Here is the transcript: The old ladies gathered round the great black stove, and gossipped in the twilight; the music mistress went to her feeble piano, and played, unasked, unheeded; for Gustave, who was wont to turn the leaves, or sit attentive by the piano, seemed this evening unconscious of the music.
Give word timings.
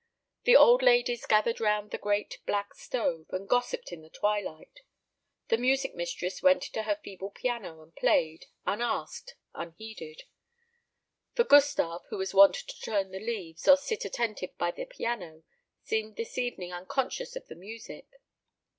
The 0.45 0.55
old 0.55 0.81
ladies 0.81 1.27
gathered 1.27 1.59
round 1.59 1.91
the 1.91 1.99
great 1.99 2.39
black 2.47 2.73
stove, 2.73 3.27
and 3.29 3.47
gossipped 3.47 3.91
in 3.91 4.01
the 4.01 4.09
twilight; 4.09 4.79
the 5.49 5.59
music 5.59 5.93
mistress 5.93 6.41
went 6.41 6.63
to 6.63 6.81
her 6.81 6.95
feeble 7.03 7.29
piano, 7.29 7.83
and 7.83 7.95
played, 7.95 8.47
unasked, 8.65 9.35
unheeded; 9.53 10.23
for 11.35 11.43
Gustave, 11.43 12.01
who 12.09 12.17
was 12.17 12.33
wont 12.33 12.55
to 12.55 12.79
turn 12.81 13.11
the 13.11 13.19
leaves, 13.19 13.67
or 13.67 13.77
sit 13.77 14.03
attentive 14.03 14.57
by 14.57 14.71
the 14.71 14.85
piano, 14.87 15.43
seemed 15.83 16.15
this 16.15 16.35
evening 16.35 16.73
unconscious 16.73 17.35
of 17.35 17.45
the 17.45 17.53
music. 17.53 18.07